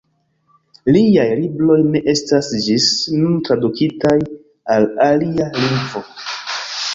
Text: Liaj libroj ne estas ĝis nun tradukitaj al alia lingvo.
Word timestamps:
Liaj 0.93 1.25
libroj 1.41 1.75
ne 1.95 2.01
estas 2.13 2.49
ĝis 2.69 2.87
nun 3.19 3.37
tradukitaj 3.51 4.17
al 4.79 4.89
alia 5.11 5.51
lingvo. 5.61 6.05